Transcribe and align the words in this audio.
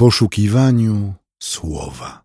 poszukiwaniu 0.00 1.14
słowa. 1.42 2.22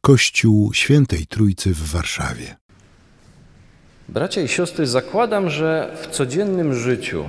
Kościół 0.00 0.72
Świętej 0.72 1.26
Trójcy 1.26 1.74
w 1.74 1.92
Warszawie. 1.92 2.56
Bracia 4.08 4.40
i 4.40 4.48
siostry, 4.48 4.86
zakładam, 4.86 5.50
że 5.50 5.96
w 6.02 6.06
codziennym 6.06 6.74
życiu, 6.74 7.24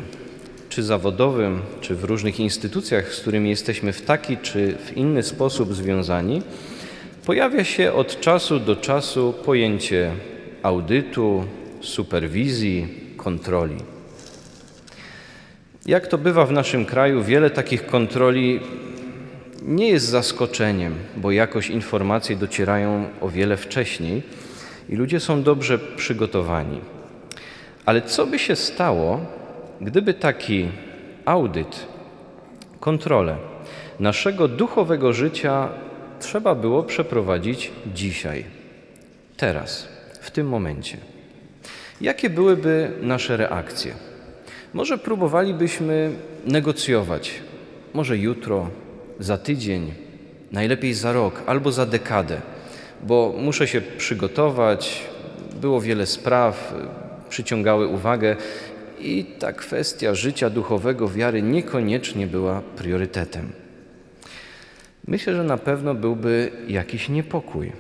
czy 0.70 0.84
zawodowym, 0.84 1.62
czy 1.82 1.96
w 1.96 2.04
różnych 2.04 2.40
instytucjach, 2.40 3.14
z 3.14 3.20
którymi 3.20 3.50
jesteśmy 3.50 3.94
w 3.94 4.02
taki 4.02 4.38
czy 4.38 4.78
w 4.86 4.98
inny 4.98 5.24
sposób 5.24 5.74
związani, 5.74 6.42
pojawia 7.26 7.64
się 7.64 7.94
od 7.94 8.20
czasu 8.20 8.60
do 8.60 8.76
czasu 8.76 9.34
pojęcie 9.46 10.12
audytu, 10.64 11.46
superwizji, 11.82 12.88
kontroli. 13.18 13.78
Jak 15.86 16.08
to 16.08 16.18
bywa 16.18 16.46
w 16.46 16.52
naszym 16.52 16.86
kraju, 16.86 17.24
wiele 17.24 17.50
takich 17.50 17.86
kontroli 17.86 18.60
nie 19.64 19.90
jest 19.90 20.06
zaskoczeniem, 20.06 20.96
bo 21.18 21.32
jakoś 21.32 21.70
informacje 21.70 22.36
docierają 22.36 23.06
o 23.22 23.30
wiele 23.30 23.58
wcześniej 23.58 24.24
i 24.90 24.96
ludzie 24.96 25.20
są 25.20 25.44
dobrze 25.44 25.80
przygotowani. 25.80 26.82
Ale 27.86 28.02
co 28.02 28.28
by 28.28 28.40
się 28.40 28.56
stało, 28.56 29.20
gdyby 29.82 30.14
taki 30.14 30.68
audyt, 31.26 31.86
kontrolę 32.80 33.38
naszego 34.00 34.48
duchowego 34.48 35.14
życia 35.14 35.70
trzeba 36.20 36.56
było 36.56 36.84
przeprowadzić 36.84 37.72
dzisiaj, 37.94 38.46
teraz, 39.38 39.88
w 40.22 40.32
tym 40.32 40.48
momencie? 40.48 40.98
Jakie 42.02 42.30
byłyby 42.30 42.92
nasze 43.02 43.38
reakcje? 43.38 43.94
Może 44.74 44.98
próbowalibyśmy 44.98 46.12
negocjować, 46.46 47.34
może 47.94 48.18
jutro, 48.18 48.70
za 49.20 49.38
tydzień, 49.38 49.94
najlepiej 50.52 50.94
za 50.94 51.14
rok 51.14 51.44
albo 51.46 51.72
za 51.72 51.86
dekadę, 51.86 52.42
bo 53.04 53.34
muszę 53.38 53.68
się 53.68 53.82
przygotować, 53.82 55.04
było 55.62 55.82
wiele 55.82 56.06
spraw, 56.06 56.74
przyciągały 57.30 57.88
uwagę 57.88 58.36
i 59.00 59.26
ta 59.40 59.54
kwestia 59.54 60.16
życia 60.16 60.50
duchowego, 60.50 61.10
wiary 61.10 61.42
niekoniecznie 61.42 62.28
była 62.28 62.62
priorytetem. 62.62 63.52
Myślę, 65.08 65.36
że 65.36 65.44
na 65.44 65.58
pewno 65.58 65.94
byłby 65.96 66.52
jakiś 66.68 67.10
niepokój. 67.10 67.72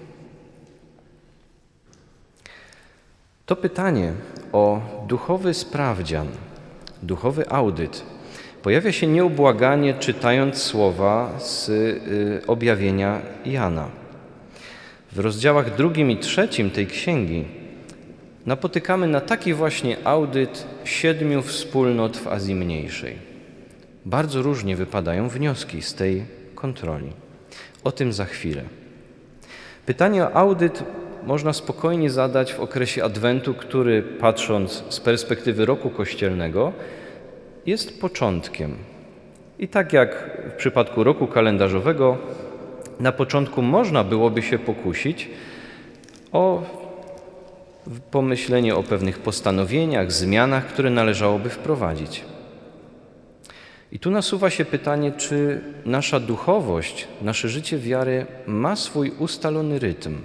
To 3.45 3.55
pytanie 3.55 4.13
o 4.51 4.81
duchowy 5.07 5.53
sprawdzian, 5.53 6.27
duchowy 7.03 7.49
audyt 7.49 8.12
pojawia 8.63 8.91
się 8.91 9.07
nieubłaganie 9.07 9.93
czytając 9.93 10.57
słowa 10.57 11.39
z 11.39 11.69
y, 11.69 12.41
objawienia 12.47 13.21
Jana. 13.45 13.87
W 15.11 15.19
rozdziałach 15.19 15.75
drugim 15.75 16.11
i 16.11 16.17
trzecim 16.17 16.71
tej 16.71 16.87
księgi 16.87 17.45
napotykamy 18.45 19.07
na 19.07 19.21
taki 19.21 19.53
właśnie 19.53 19.97
audyt 20.03 20.67
siedmiu 20.83 21.41
wspólnot 21.41 22.17
w 22.17 22.27
Azji 22.27 22.55
Mniejszej. 22.55 23.15
Bardzo 24.05 24.41
różnie 24.41 24.75
wypadają 24.75 25.29
wnioski 25.29 25.81
z 25.81 25.93
tej 25.93 26.23
kontroli. 26.55 27.09
O 27.83 27.91
tym 27.91 28.13
za 28.13 28.25
chwilę. 28.25 28.61
Pytanie 29.85 30.23
o 30.23 30.33
audyt 30.33 30.83
można 31.23 31.53
spokojnie 31.53 32.09
zadać 32.09 32.53
w 32.53 32.59
okresie 32.59 33.03
Adwentu, 33.03 33.53
który 33.53 34.01
patrząc 34.01 34.83
z 34.89 34.99
perspektywy 34.99 35.65
roku 35.65 35.89
kościelnego 35.89 36.73
jest 37.65 38.01
początkiem. 38.01 38.75
I 39.59 39.67
tak 39.67 39.93
jak 39.93 40.31
w 40.49 40.53
przypadku 40.53 41.03
roku 41.03 41.27
kalendarzowego, 41.27 42.17
na 42.99 43.11
początku 43.11 43.61
można 43.61 44.03
byłoby 44.03 44.41
się 44.41 44.59
pokusić 44.59 45.29
o 46.31 46.63
pomyślenie 48.11 48.75
o 48.75 48.83
pewnych 48.83 49.19
postanowieniach, 49.19 50.11
zmianach, 50.11 50.67
które 50.67 50.89
należałoby 50.89 51.49
wprowadzić. 51.49 52.23
I 53.91 53.99
tu 53.99 54.11
nasuwa 54.11 54.49
się 54.49 54.65
pytanie, 54.65 55.11
czy 55.11 55.61
nasza 55.85 56.19
duchowość, 56.19 57.07
nasze 57.21 57.49
życie 57.49 57.77
wiary 57.77 58.25
ma 58.47 58.75
swój 58.75 59.11
ustalony 59.19 59.79
rytm, 59.79 60.21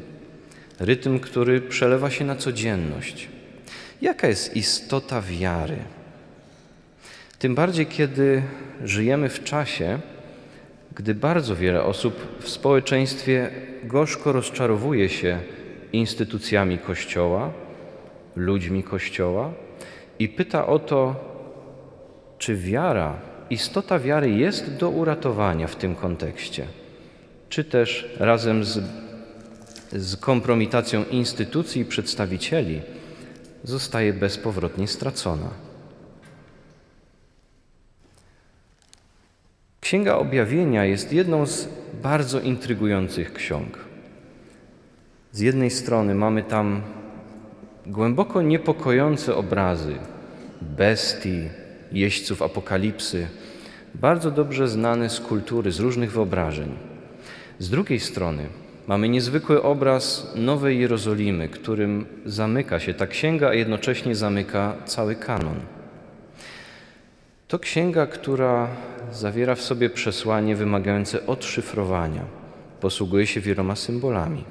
rytm, 0.81 1.19
który 1.19 1.61
przelewa 1.61 2.11
się 2.11 2.25
na 2.25 2.37
codzienność. 2.37 3.29
Jaka 4.03 4.29
jest 4.29 4.57
istota 4.57 5.23
wiary? 5.23 5.77
Tym 7.39 7.55
bardziej, 7.55 7.87
kiedy 7.87 8.43
żyjemy 8.85 9.29
w 9.29 9.45
czasie, 9.45 9.99
gdy 10.95 11.15
bardzo 11.15 11.57
wiele 11.57 11.83
osób 11.83 12.15
w 12.41 12.49
społeczeństwie 12.49 13.51
gorzko 13.85 14.33
rozczarowuje 14.33 15.09
się 15.09 15.41
instytucjami 15.93 16.79
Kościoła, 16.79 17.53
ludźmi 18.37 18.83
Kościoła 18.83 19.53
i 20.19 20.29
pyta 20.29 20.67
o 20.67 20.79
to, 20.79 21.15
czy 22.39 22.57
wiara, 22.57 23.17
istota 23.51 23.99
wiary 23.99 24.31
jest 24.31 24.77
do 24.77 24.91
uratowania 24.91 25.67
w 25.67 25.77
tym 25.77 25.95
kontekście, 25.95 26.67
czy 27.49 27.65
też 27.65 28.17
razem 28.19 28.65
z, 28.65 28.81
z 29.93 30.17
kompromitacją 30.17 31.05
instytucji 31.05 31.83
i 31.83 31.85
przedstawicieli 31.85 32.81
zostaje 33.65 34.13
bezpowrotnie 34.13 34.89
stracona. 34.89 35.68
Księga 39.81 40.17
Objawienia 40.17 40.85
jest 40.85 41.13
jedną 41.13 41.47
z 41.47 41.69
bardzo 42.03 42.41
intrygujących 42.41 43.33
ksiąg. 43.33 43.79
Z 45.33 45.41
jednej 45.41 45.71
strony 45.71 46.15
mamy 46.15 46.43
tam 46.43 46.83
głęboko 47.87 48.43
niepokojące 48.43 49.37
obrazy 49.37 49.95
bestii, 50.63 51.49
jeźdźców 51.93 52.43
apokalipsy, 52.43 53.27
bardzo 53.95 54.31
dobrze 54.31 54.69
znane 54.69 55.11
z 55.11 55.21
kultury, 55.21 55.73
z 55.73 55.81
różnych 55.81 56.13
wyobrażeń. 56.13 56.75
Z 57.59 57.71
drugiej 57.71 58.01
strony 58.01 58.47
mamy 58.87 59.09
niezwykły 59.09 59.63
obraz 59.63 60.33
Nowej 60.37 60.81
Jerozolimy, 60.81 61.49
którym 61.49 62.07
zamyka 62.27 62.81
się 62.81 62.95
ta 62.95 63.07
księga, 63.07 63.49
a 63.49 63.55
jednocześnie 63.55 64.15
zamyka 64.15 64.75
cały 64.85 65.15
kanon. 65.15 65.61
To 67.49 67.59
księga, 67.59 68.07
która 68.07 68.69
zawiera 69.13 69.55
w 69.55 69.61
sobie 69.61 69.91
przesłanie 69.91 70.57
wymagające 70.57 71.27
odszyfrowania. 71.27 72.25
Posługuje 72.81 73.27
się 73.27 73.41
wieloma 73.41 73.77
symbolami. 73.77 74.45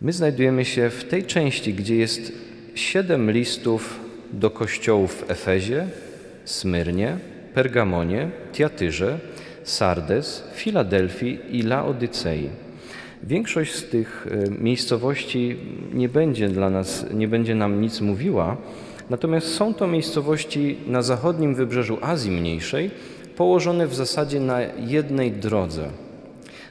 My 0.00 0.12
znajdujemy 0.12 0.64
się 0.64 0.90
w 0.90 1.04
tej 1.04 1.24
części, 1.24 1.74
gdzie 1.74 1.96
jest 1.96 2.32
siedem 2.74 3.30
listów 3.30 4.00
do 4.32 4.50
kościołów 4.50 5.14
w 5.14 5.30
Efezie, 5.30 5.86
Smyrnie, 6.44 7.18
Pergamonie, 7.54 8.30
Tiatyrze, 8.52 9.18
Sardes, 9.64 10.44
Filadelfii 10.54 11.40
i 11.50 11.62
Laodycei. 11.62 12.50
Większość 13.22 13.74
z 13.74 13.88
tych 13.88 14.26
e, 14.30 14.50
miejscowości 14.50 15.56
nie 15.92 16.08
będzie 16.08 16.48
dla 16.48 16.70
nas, 16.70 17.06
nie 17.14 17.28
będzie 17.28 17.54
nam 17.54 17.80
nic 17.80 18.00
mówiła, 18.00 18.56
Natomiast 19.10 19.54
są 19.54 19.74
to 19.74 19.86
miejscowości 19.86 20.76
na 20.86 21.02
zachodnim 21.02 21.54
wybrzeżu 21.54 21.98
Azji 22.00 22.30
Mniejszej, 22.30 22.90
położone 23.36 23.86
w 23.86 23.94
zasadzie 23.94 24.40
na 24.40 24.60
jednej 24.86 25.32
drodze. 25.32 25.88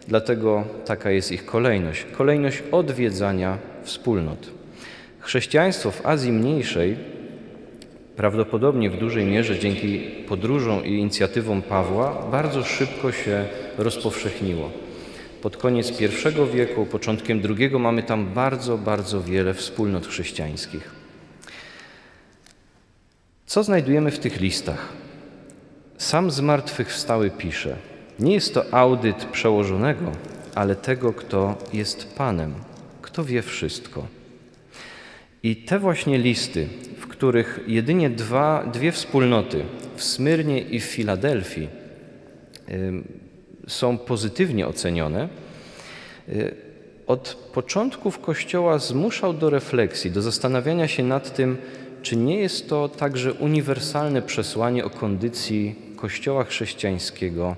Dlatego 0.08 0.64
taka 0.86 1.12
jest 1.12 1.32
ich 1.32 1.46
kolejność 1.46 2.06
kolejność 2.18 2.64
odwiedzania 2.72 3.58
wspólnot. 3.84 4.52
Chrześcijaństwo 5.20 5.92
w 5.92 6.06
Azji 6.06 6.32
Mniejszej 6.32 6.96
prawdopodobnie 8.16 8.90
w 8.90 8.98
dużej 8.98 9.26
mierze 9.26 9.60
dzięki 9.60 10.00
podróżom 10.28 10.86
i 10.86 10.90
inicjatywom 10.90 11.62
Pawła 11.62 12.28
bardzo 12.32 12.64
szybko 12.64 13.12
się 13.12 13.46
rozpowszechniło. 13.78 14.72
Pod 15.42 15.58
koniec 15.58 16.02
I 16.02 16.08
wieku, 16.54 16.86
początkiem 16.86 17.42
II 17.60 17.72
mamy 17.80 18.04
tam 18.04 18.26
bardzo, 18.26 18.78
bardzo 18.78 19.22
wiele 19.22 19.54
wspólnot 19.54 20.08
chrześcijańskich. 20.08 20.97
Co 23.48 23.64
znajdujemy 23.64 24.12
w 24.12 24.20
tych 24.20 24.40
listach? 24.40 24.94
Sam 25.98 26.32
zmartwychwstały 26.32 27.30
pisze: 27.30 27.76
Nie 28.20 28.34
jest 28.34 28.54
to 28.54 28.74
audyt 28.74 29.26
przełożonego, 29.26 30.12
ale 30.56 30.76
tego, 30.76 31.14
kto 31.14 31.58
jest 31.74 32.16
Panem, 32.16 32.54
kto 33.02 33.24
wie 33.24 33.42
wszystko. 33.42 34.08
I 35.44 35.56
te 35.56 35.80
właśnie 35.80 36.18
listy, 36.18 36.68
w 36.98 37.08
których 37.08 37.60
jedynie 37.68 38.10
dwa, 38.10 38.64
dwie 38.74 38.92
wspólnoty, 38.92 39.64
w 39.96 40.04
Smyrnie 40.04 40.62
i 40.62 40.80
w 40.80 40.84
Filadelfii, 40.84 41.68
są 43.68 43.98
pozytywnie 43.98 44.68
ocenione, 44.68 45.30
y, 46.30 46.56
od 47.08 47.50
początków 47.54 48.20
Kościoła 48.20 48.80
zmuszał 48.80 49.34
do 49.34 49.50
refleksji, 49.50 50.12
do 50.12 50.22
zastanawiania 50.22 50.88
się 50.88 51.04
nad 51.04 51.36
tym, 51.36 51.58
czy 52.02 52.18
nie 52.18 52.40
jest 52.40 52.70
to 52.70 52.90
także 52.90 53.34
uniwersalne 53.34 54.22
przesłanie 54.22 54.86
o 54.86 54.90
kondycji 54.90 55.76
Kościoła 55.96 56.44
chrześcijańskiego 56.44 57.56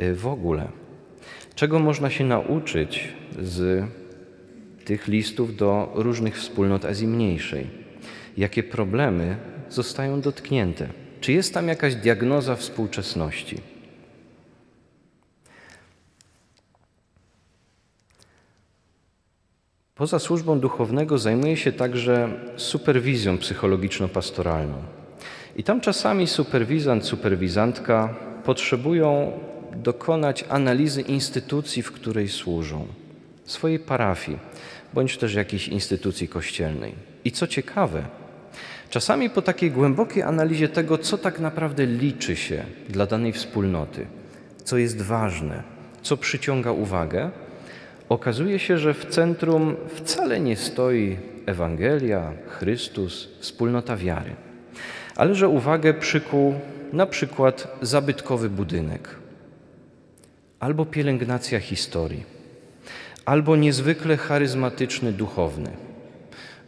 y, 0.00 0.14
w 0.14 0.26
ogóle. 0.26 0.68
Czego 1.54 1.78
można 1.78 2.10
się 2.10 2.24
nauczyć 2.24 3.08
z 3.42 3.84
tych 4.84 5.08
listów 5.08 5.56
do 5.56 5.92
różnych 5.94 6.36
wspólnot 6.36 6.84
Azji 6.84 7.06
Mniejszej? 7.06 7.66
Jakie 8.36 8.62
problemy 8.62 9.36
zostają 9.68 10.20
dotknięte? 10.20 10.88
Czy 11.20 11.32
jest 11.32 11.54
tam 11.54 11.68
jakaś 11.68 11.94
diagnoza 11.94 12.56
współczesności? 12.56 13.60
Poza 19.98 20.18
służbą 20.18 20.60
duchownego 20.60 21.18
zajmuje 21.18 21.56
się 21.56 21.72
także 21.72 22.28
superwizją 22.56 23.38
psychologiczno-pastoralną. 23.38 24.74
I 25.56 25.64
tam 25.64 25.80
czasami 25.80 26.26
superwizant, 26.26 27.04
superwizantka 27.04 28.14
potrzebują 28.44 29.32
dokonać 29.76 30.44
analizy 30.48 31.02
instytucji, 31.02 31.82
w 31.82 31.92
której 31.92 32.28
służą, 32.28 32.86
swojej 33.44 33.78
parafii, 33.78 34.38
bądź 34.94 35.16
też 35.16 35.34
jakiejś 35.34 35.68
instytucji 35.68 36.28
kościelnej. 36.28 36.94
I 37.24 37.32
co 37.32 37.46
ciekawe, 37.46 38.02
czasami 38.90 39.30
po 39.30 39.42
takiej 39.42 39.70
głębokiej 39.70 40.22
analizie 40.22 40.68
tego, 40.68 40.98
co 40.98 41.18
tak 41.18 41.40
naprawdę 41.40 41.86
liczy 41.86 42.36
się 42.36 42.64
dla 42.88 43.06
danej 43.06 43.32
wspólnoty, 43.32 44.06
co 44.64 44.78
jest 44.78 45.02
ważne, 45.02 45.62
co 46.02 46.16
przyciąga 46.16 46.72
uwagę, 46.72 47.30
okazuje 48.08 48.58
się, 48.58 48.78
że 48.78 48.94
w 48.94 49.06
centrum 49.06 49.76
wcale 49.94 50.40
nie 50.40 50.56
stoi 50.56 51.16
Ewangelia, 51.46 52.32
Chrystus, 52.46 53.28
wspólnota 53.40 53.96
wiary, 53.96 54.36
ale 55.16 55.34
że 55.34 55.48
uwagę 55.48 55.94
przykuł 55.94 56.54
na 56.92 57.06
przykład 57.06 57.78
zabytkowy 57.82 58.50
budynek, 58.50 59.08
albo 60.60 60.86
pielęgnacja 60.86 61.60
historii, 61.60 62.24
albo 63.24 63.56
niezwykle 63.56 64.16
charyzmatyczny 64.16 65.12
duchowny, 65.12 65.70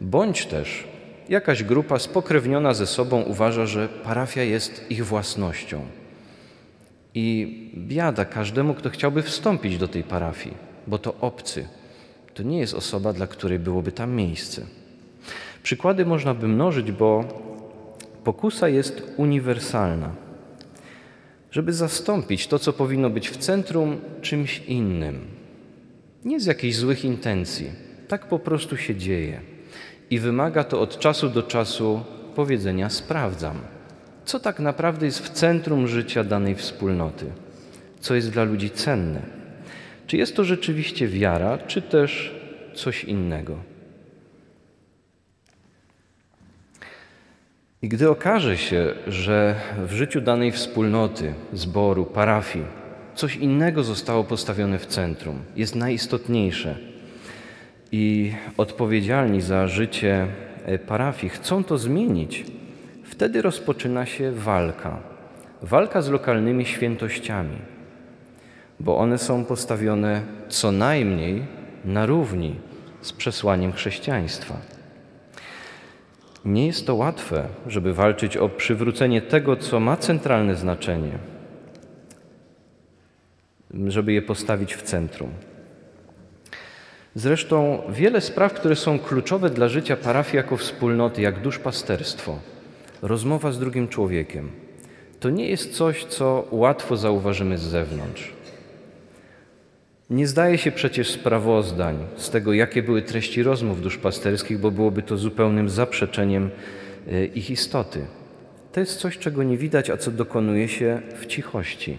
bądź 0.01 0.45
też 0.45 0.87
jakaś 1.29 1.63
grupa 1.63 1.99
spokrewniona 1.99 2.73
ze 2.73 2.87
sobą 2.87 3.21
uważa, 3.21 3.65
że 3.65 3.87
parafia 3.87 4.43
jest 4.43 4.91
ich 4.91 5.05
własnością. 5.05 5.81
I 7.15 7.57
biada 7.77 8.25
każdemu, 8.25 8.73
kto 8.73 8.89
chciałby 8.89 9.21
wstąpić 9.21 9.77
do 9.77 9.87
tej 9.87 10.03
parafii 10.03 10.70
bo 10.91 10.97
to 10.97 11.15
obcy. 11.21 11.67
To 12.33 12.43
nie 12.43 12.59
jest 12.59 12.73
osoba, 12.73 13.13
dla 13.13 13.27
której 13.27 13.59
byłoby 13.59 13.91
tam 13.91 14.11
miejsce. 14.11 14.65
Przykłady 15.63 16.05
można 16.05 16.33
by 16.33 16.47
mnożyć, 16.47 16.91
bo 16.91 17.23
pokusa 18.23 18.69
jest 18.69 19.03
uniwersalna. 19.17 20.11
Żeby 21.51 21.73
zastąpić 21.73 22.47
to, 22.47 22.59
co 22.59 22.73
powinno 22.73 23.09
być 23.09 23.29
w 23.29 23.37
centrum, 23.37 23.97
czymś 24.21 24.59
innym. 24.67 25.27
Nie 26.25 26.39
z 26.39 26.45
jakichś 26.45 26.75
złych 26.75 27.05
intencji. 27.05 27.71
Tak 28.07 28.27
po 28.27 28.39
prostu 28.39 28.77
się 28.77 28.95
dzieje. 28.95 29.41
I 30.09 30.19
wymaga 30.19 30.63
to 30.63 30.81
od 30.81 30.99
czasu 30.99 31.29
do 31.29 31.43
czasu 31.43 32.03
powiedzenia: 32.35 32.89
sprawdzam, 32.89 33.57
co 34.25 34.39
tak 34.39 34.59
naprawdę 34.59 35.05
jest 35.05 35.19
w 35.19 35.29
centrum 35.29 35.87
życia 35.87 36.23
danej 36.23 36.55
wspólnoty, 36.55 37.25
co 37.99 38.15
jest 38.15 38.29
dla 38.29 38.43
ludzi 38.43 38.69
cenne. 38.69 39.40
Czy 40.11 40.17
jest 40.17 40.35
to 40.35 40.43
rzeczywiście 40.43 41.07
wiara, 41.07 41.57
czy 41.57 41.81
też 41.81 42.35
coś 42.73 43.03
innego? 43.03 43.57
I 47.81 47.89
gdy 47.89 48.09
okaże 48.09 48.57
się, 48.57 48.93
że 49.07 49.55
w 49.77 49.91
życiu 49.91 50.21
danej 50.21 50.51
wspólnoty, 50.51 51.33
zboru, 51.53 52.05
parafii 52.05 52.65
coś 53.15 53.35
innego 53.35 53.83
zostało 53.83 54.23
postawione 54.23 54.79
w 54.79 54.85
centrum, 54.85 55.39
jest 55.55 55.75
najistotniejsze 55.75 56.77
i 57.91 58.33
odpowiedzialni 58.57 59.41
za 59.41 59.67
życie 59.67 60.27
e, 60.65 60.79
parafii 60.79 61.29
chcą 61.29 61.63
to 61.63 61.77
zmienić, 61.77 62.45
wtedy 63.03 63.41
rozpoczyna 63.41 64.05
się 64.05 64.31
walka. 64.31 64.99
Walka 65.61 66.01
z 66.01 66.09
lokalnymi 66.09 66.65
świętościami 66.65 67.70
bo 68.83 68.97
one 68.97 69.17
są 69.17 69.45
postawione 69.45 70.21
co 70.49 70.71
najmniej 70.71 71.45
na 71.85 72.05
równi 72.05 72.55
z 73.01 73.13
przesłaniem 73.13 73.73
chrześcijaństwa. 73.73 74.57
Nie 76.45 76.67
jest 76.67 76.87
to 76.87 76.95
łatwe, 76.95 77.47
żeby 77.67 77.93
walczyć 77.93 78.37
o 78.37 78.49
przywrócenie 78.49 79.21
tego, 79.21 79.55
co 79.55 79.79
ma 79.79 79.97
centralne 79.97 80.55
znaczenie, 80.55 81.11
żeby 83.87 84.13
je 84.13 84.21
postawić 84.21 84.75
w 84.75 84.81
centrum. 84.81 85.29
Zresztą 87.15 87.81
wiele 87.89 88.21
spraw, 88.21 88.53
które 88.53 88.75
są 88.75 88.99
kluczowe 88.99 89.49
dla 89.49 89.67
życia 89.67 89.95
parafii 89.97 90.37
jako 90.37 90.57
wspólnoty, 90.57 91.21
jak 91.21 91.41
duszpasterstwo, 91.41 92.39
rozmowa 93.01 93.51
z 93.51 93.59
drugim 93.59 93.87
człowiekiem, 93.87 94.51
to 95.19 95.29
nie 95.29 95.49
jest 95.49 95.73
coś, 95.73 96.05
co 96.05 96.47
łatwo 96.51 96.97
zauważymy 96.97 97.57
z 97.57 97.61
zewnątrz. 97.61 98.40
Nie 100.11 100.27
zdaje 100.27 100.57
się 100.57 100.71
przecież 100.71 101.11
sprawozdań 101.11 101.97
z 102.15 102.29
tego, 102.29 102.53
jakie 102.53 102.83
były 102.83 103.01
treści 103.01 103.43
rozmów 103.43 103.81
duszpasterskich, 103.81 104.59
bo 104.59 104.71
byłoby 104.71 105.01
to 105.01 105.17
zupełnym 105.17 105.69
zaprzeczeniem 105.69 106.49
e, 107.07 107.25
ich 107.25 107.49
istoty. 107.49 108.05
To 108.71 108.79
jest 108.79 108.99
coś, 108.99 109.17
czego 109.17 109.43
nie 109.43 109.57
widać, 109.57 109.89
a 109.89 109.97
co 109.97 110.11
dokonuje 110.11 110.67
się 110.67 111.01
w 111.15 111.25
cichości. 111.25 111.97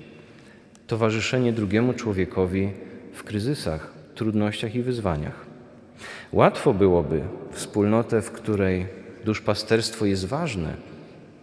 Towarzyszenie 0.87 1.53
drugiemu 1.53 1.95
człowiekowi 1.95 2.71
w 3.13 3.23
kryzysach, 3.23 3.93
trudnościach 4.15 4.75
i 4.75 4.83
wyzwaniach. 4.83 5.47
Łatwo 6.33 6.75
byłoby 6.75 7.21
wspólnotę, 7.53 8.23
w 8.23 8.31
której 8.31 8.87
duszpasterstwo 9.25 10.07
jest 10.07 10.27
ważne, 10.27 10.75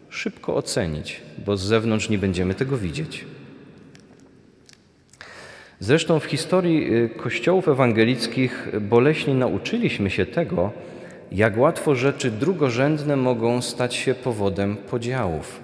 szybko 0.10 0.56
ocenić, 0.56 1.22
bo 1.46 1.58
z 1.58 1.62
zewnątrz 1.62 2.10
nie 2.10 2.18
będziemy 2.18 2.54
tego 2.54 2.78
widzieć. 2.78 3.26
Zresztą 5.82 6.20
w 6.20 6.26
historii 6.26 6.94
y, 6.94 7.10
kościołów 7.10 7.68
ewangelickich 7.68 8.68
boleśnie 8.82 9.34
nauczyliśmy 9.34 10.10
się 10.10 10.26
tego, 10.26 10.72
jak 11.32 11.58
łatwo 11.58 11.96
rzeczy 11.96 12.32
drugorzędne 12.32 13.16
mogą 13.16 13.62
stać 13.62 13.96
się 13.96 14.16
powodem 14.16 14.78
podziałów. 14.78 15.60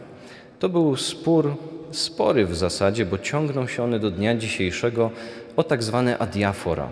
To 0.59 0.69
był 0.69 0.95
spór, 0.95 1.55
spory 1.91 2.45
w 2.45 2.55
zasadzie, 2.55 3.05
bo 3.05 3.17
ciągną 3.17 3.67
się 3.67 3.83
one 3.83 3.99
do 3.99 4.11
dnia 4.11 4.35
dzisiejszego 4.35 5.11
o 5.55 5.63
tak 5.63 5.83
zwane 5.83 6.17
adiafora, 6.17 6.89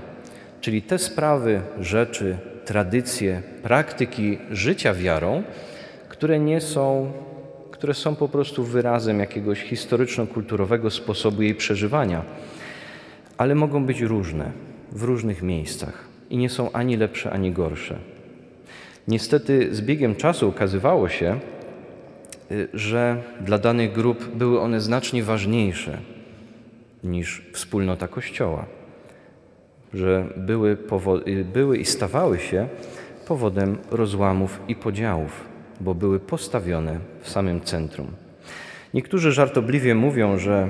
czyli 0.62 0.82
te 0.82 1.00
sprawy, 1.00 1.62
rzeczy, 1.80 2.38
tradycje, 2.66 3.42
praktyki 3.64 4.38
życia 4.52 4.94
wiarą, 4.94 5.44
które 6.10 6.40
nie 6.40 6.62
są, 6.62 7.12
które 7.72 7.94
są 7.94 8.16
po 8.16 8.28
prostu 8.28 8.64
wyrazem 8.64 9.20
jakiegoś 9.20 9.64
historyczno-kulturowego 9.64 10.90
sposobu 10.90 11.42
jej 11.42 11.56
przeżywania 11.56 12.24
ale 13.38 13.56
mogą 13.56 13.86
być 13.86 14.02
różne 14.02 14.52
w 14.92 15.04
różnych 15.04 15.42
miejscach 15.42 16.08
i 16.30 16.38
nie 16.38 16.50
są 16.50 16.72
ani 16.72 16.98
lepsze, 16.98 17.32
ani 17.32 17.52
gorsze. 17.52 18.00
Niestety 19.08 19.76
z 19.76 19.82
biegiem 19.82 20.16
czasu 20.16 20.48
okazywało 20.48 21.10
się, 21.10 21.40
y, 22.52 22.68
że 22.74 23.24
dla 23.42 23.58
danych 23.58 23.92
grup 23.94 24.36
były 24.36 24.60
one 24.60 24.82
znacznie 24.82 25.24
ważniejsze 25.24 25.98
niż 27.04 27.46
wspólnota 27.54 28.08
Kościoła, 28.08 28.66
że 29.94 30.26
były, 30.38 30.78
y, 31.28 31.46
były 31.46 31.78
i 31.78 31.86
stawały 31.86 32.40
się 32.40 32.68
powodem 33.28 33.78
rozłamów 33.92 34.60
i 34.68 34.76
podziałów, 34.76 35.46
bo 35.82 35.96
były 35.96 36.20
postawione 36.20 37.00
w 37.22 37.30
samym 37.30 37.62
centrum. 37.62 38.08
Niektórzy 38.94 39.32
żartobliwie 39.32 39.96
mówią, 39.96 40.38
że 40.38 40.70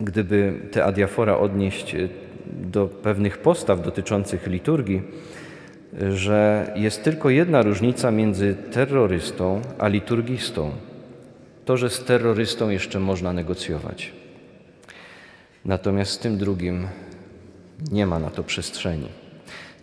gdyby 0.00 0.60
te 0.72 0.84
adiafora 0.84 1.38
odnieść 1.38 1.94
e, 1.94 2.08
do 2.46 2.86
pewnych 2.86 3.38
postaw 3.38 3.82
dotyczących 3.82 4.46
liturgii, 4.46 5.02
że 6.14 6.72
jest 6.76 7.04
tylko 7.04 7.30
jedna 7.30 7.62
różnica 7.62 8.10
między 8.10 8.54
terrorystą 8.72 9.62
a 9.78 9.88
liturgistą. 9.88 10.70
To, 11.64 11.76
że 11.76 11.90
z 11.90 12.04
terrorystą 12.04 12.70
jeszcze 12.70 13.00
można 13.00 13.32
negocjować. 13.32 14.12
Natomiast 15.64 16.12
z 16.12 16.18
tym 16.18 16.38
drugim 16.38 16.86
nie 17.92 18.06
ma 18.06 18.18
na 18.18 18.30
to 18.30 18.42
przestrzeni. 18.42 19.08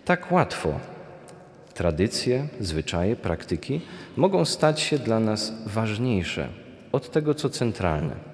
Tak 0.06 0.32
łatwo 0.32 0.80
tradycje, 1.74 2.48
zwyczaje, 2.60 3.16
praktyki 3.16 3.82
mogą 4.16 4.46
stać 4.46 4.80
się 4.82 5.00
dla 5.00 5.20
nas 5.20 5.54
ważniejsze 5.66 6.48
od 6.92 7.12
tego, 7.12 7.34
co 7.34 7.50
centralne. 7.50 8.27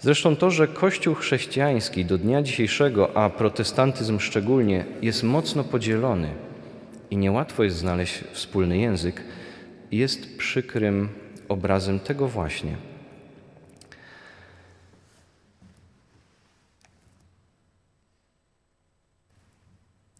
Zresztą 0.00 0.36
to, 0.36 0.50
że 0.50 0.68
Kościół 0.68 1.14
chrześcijański 1.14 2.04
do 2.04 2.18
dnia 2.18 2.42
dzisiejszego, 2.42 3.16
a 3.16 3.30
protestantyzm 3.30 4.18
szczególnie, 4.18 4.84
jest 5.02 5.22
mocno 5.22 5.64
podzielony 5.64 6.28
i 7.10 7.16
niełatwo 7.16 7.64
jest 7.64 7.76
znaleźć 7.76 8.24
wspólny 8.32 8.78
język, 8.78 9.22
jest 9.92 10.38
przykrym 10.38 11.08
obrazem 11.48 12.00
tego 12.00 12.28
właśnie. 12.28 12.76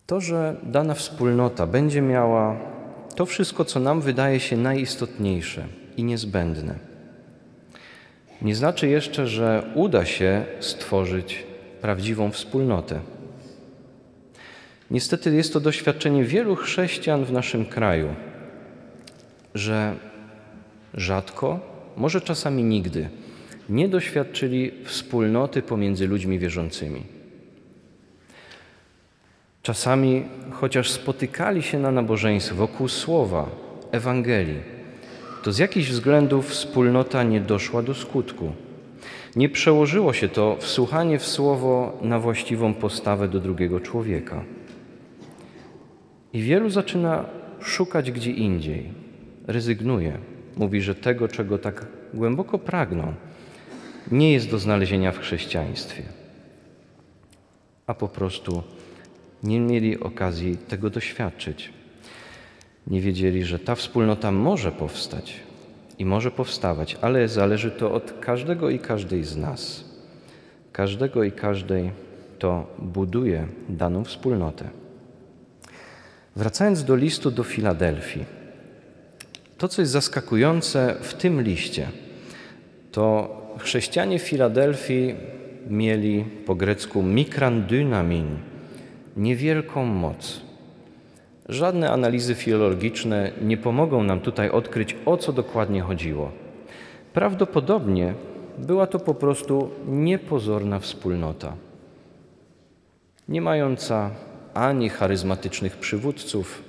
To, 0.06 0.20
że 0.20 0.56
dana 0.62 0.94
wspólnota 0.94 1.66
będzie 1.66 2.02
miała 2.02 2.56
to 3.16 3.26
wszystko, 3.26 3.64
co 3.64 3.80
nam 3.80 4.00
wydaje 4.00 4.40
się 4.40 4.56
najistotniejsze 4.56 5.66
i 5.96 6.04
niezbędne 6.04 6.89
nie 8.42 8.54
znaczy 8.54 8.88
jeszcze, 8.88 9.26
że 9.26 9.62
uda 9.74 10.04
się 10.04 10.44
stworzyć 10.60 11.46
prawdziwą 11.80 12.30
wspólnotę. 12.30 13.00
Niestety 14.90 15.34
jest 15.34 15.52
to 15.52 15.60
doświadczenie 15.60 16.24
wielu 16.24 16.56
chrześcijan 16.56 17.24
w 17.24 17.32
naszym 17.32 17.66
kraju, 17.66 18.14
że 19.54 19.94
rzadko, 20.94 21.60
może 21.96 22.20
czasami 22.20 22.62
nigdy, 22.64 23.08
nie 23.68 23.88
doświadczyli 23.88 24.72
wspólnoty 24.84 25.62
pomiędzy 25.62 26.06
ludźmi 26.06 26.38
wierzącymi. 26.38 27.02
Czasami, 29.62 30.24
chociaż 30.52 30.90
spotykali 30.90 31.62
się 31.62 31.78
na 31.78 31.90
nabożeństwie 31.90 32.54
wokół 32.54 32.88
słowa, 32.88 33.48
Ewangelii, 33.92 34.79
to 35.42 35.52
z 35.52 35.58
jakichś 35.58 35.88
względów 35.88 36.48
wspólnota 36.48 37.22
nie 37.22 37.40
doszła 37.40 37.82
do 37.82 37.94
skutku. 37.94 38.52
Nie 39.36 39.48
przełożyło 39.48 40.12
się 40.12 40.28
to 40.28 40.56
wsłuchanie 40.60 41.18
w 41.18 41.26
słowo 41.26 41.98
na 42.02 42.18
właściwą 42.18 42.74
postawę 42.74 43.28
do 43.28 43.40
drugiego 43.40 43.80
człowieka. 43.80 44.44
I 46.32 46.42
wielu 46.42 46.70
zaczyna 46.70 47.24
szukać 47.60 48.10
gdzie 48.10 48.30
indziej, 48.30 48.92
rezygnuje, 49.46 50.18
mówi, 50.56 50.80
że 50.80 50.94
tego, 50.94 51.28
czego 51.28 51.58
tak 51.58 51.86
głęboko 52.14 52.58
pragną, 52.58 53.14
nie 54.12 54.32
jest 54.32 54.50
do 54.50 54.58
znalezienia 54.58 55.12
w 55.12 55.18
chrześcijaństwie, 55.18 56.02
a 57.86 57.94
po 57.94 58.08
prostu 58.08 58.62
nie 59.42 59.60
mieli 59.60 60.00
okazji 60.00 60.56
tego 60.56 60.90
doświadczyć. 60.90 61.79
Nie 62.90 63.00
wiedzieli, 63.00 63.44
że 63.44 63.58
ta 63.58 63.74
wspólnota 63.74 64.32
może 64.32 64.72
powstać 64.72 65.40
i 65.98 66.04
może 66.04 66.30
powstawać, 66.30 66.96
ale 67.00 67.28
zależy 67.28 67.70
to 67.70 67.92
od 67.92 68.12
każdego 68.20 68.70
i 68.70 68.78
każdej 68.78 69.24
z 69.24 69.36
nas. 69.36 69.84
Każdego 70.72 71.24
i 71.24 71.32
każdej, 71.32 71.90
to 72.38 72.66
buduje 72.78 73.46
daną 73.68 74.04
wspólnotę. 74.04 74.70
Wracając 76.36 76.84
do 76.84 76.96
listu 76.96 77.30
do 77.30 77.44
Filadelfii, 77.44 78.24
to, 79.58 79.68
co 79.68 79.82
jest 79.82 79.92
zaskakujące 79.92 80.96
w 81.02 81.14
tym 81.14 81.42
liście, 81.42 81.88
to 82.92 83.36
chrześcijanie 83.58 84.18
w 84.18 84.22
Filadelfii 84.22 85.14
mieli 85.68 86.24
po 86.46 86.54
grecku 86.54 87.02
mikrandynamin, 87.02 88.38
niewielką 89.16 89.84
moc. 89.84 90.49
Żadne 91.50 91.90
analizy 91.90 92.34
filologiczne 92.34 93.32
nie 93.42 93.56
pomogą 93.56 94.02
nam 94.02 94.20
tutaj 94.20 94.50
odkryć, 94.50 94.96
o 95.06 95.16
co 95.16 95.32
dokładnie 95.32 95.82
chodziło. 95.82 96.32
Prawdopodobnie 97.12 98.14
była 98.58 98.86
to 98.86 98.98
po 98.98 99.14
prostu 99.14 99.70
niepozorna 99.86 100.78
wspólnota, 100.78 101.56
nie 103.28 103.40
mająca 103.40 104.10
ani 104.54 104.88
charyzmatycznych 104.88 105.76
przywódców, 105.76 106.62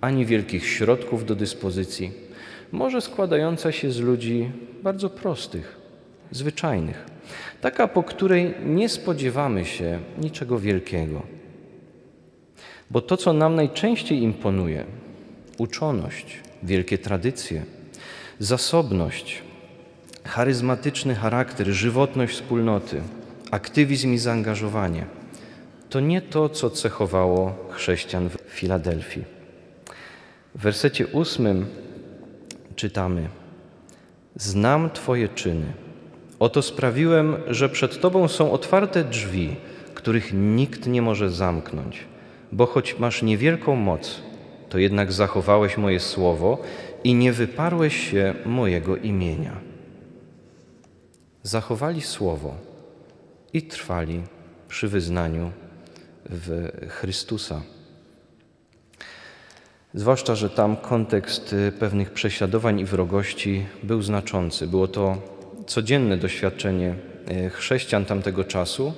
ani 0.00 0.26
wielkich 0.26 0.66
środków 0.66 1.26
do 1.26 1.34
dyspozycji, 1.34 2.12
może 2.72 3.00
składająca 3.00 3.72
się 3.72 3.90
z 3.90 4.00
ludzi 4.00 4.50
bardzo 4.82 5.10
prostych, 5.10 5.76
zwyczajnych, 6.30 7.06
taka, 7.60 7.88
po 7.88 8.02
której 8.02 8.54
nie 8.66 8.88
spodziewamy 8.88 9.64
się 9.64 9.98
niczego 10.18 10.58
wielkiego. 10.58 11.41
Bo 12.92 13.00
to, 13.00 13.16
co 13.16 13.32
nam 13.32 13.54
najczęściej 13.54 14.22
imponuje 14.22 14.84
uczoność, 15.58 16.40
wielkie 16.62 16.98
tradycje, 16.98 17.64
zasobność, 18.38 19.42
charyzmatyczny 20.24 21.14
charakter, 21.14 21.66
żywotność 21.66 22.34
wspólnoty, 22.34 23.02
aktywizm 23.50 24.12
i 24.12 24.18
zaangażowanie 24.18 25.06
to 25.90 26.00
nie 26.00 26.22
to, 26.22 26.48
co 26.48 26.70
cechowało 26.70 27.54
chrześcijan 27.70 28.28
w 28.28 28.36
Filadelfii. 28.48 29.24
W 30.54 30.62
wersecie 30.62 31.06
ósmym 31.06 31.66
czytamy: 32.76 33.28
Znam 34.36 34.90
Twoje 34.90 35.28
czyny. 35.28 35.72
Oto 36.38 36.62
sprawiłem, 36.62 37.36
że 37.48 37.68
przed 37.68 38.00
Tobą 38.00 38.28
są 38.28 38.52
otwarte 38.52 39.04
drzwi, 39.04 39.56
których 39.94 40.32
nikt 40.32 40.86
nie 40.86 41.02
może 41.02 41.30
zamknąć 41.30 42.11
bo 42.52 42.66
choć 42.66 42.98
masz 42.98 43.22
niewielką 43.22 43.76
moc, 43.76 44.22
to 44.68 44.78
jednak 44.78 45.12
zachowałeś 45.12 45.76
moje 45.78 46.00
słowo 46.00 46.58
i 47.04 47.14
nie 47.14 47.32
wyparłeś 47.32 48.10
się 48.10 48.34
mojego 48.46 48.96
imienia. 48.96 49.60
Zachowali 51.42 52.00
słowo 52.00 52.54
i 53.52 53.62
trwali 53.62 54.22
przy 54.68 54.88
wyznaniu 54.88 55.50
w 56.30 56.70
Chrystusa. 56.88 57.62
Zwłaszcza, 59.94 60.34
że 60.34 60.50
tam 60.50 60.76
kontekst 60.76 61.54
pewnych 61.78 62.10
prześladowań 62.10 62.80
i 62.80 62.84
wrogości 62.84 63.66
był 63.82 64.02
znaczący. 64.02 64.66
Było 64.66 64.88
to 64.88 65.16
codzienne 65.66 66.16
doświadczenie 66.16 66.94
e, 67.28 67.48
chrześcijan 67.50 68.04
tamtego 68.04 68.44
czasu 68.44 68.92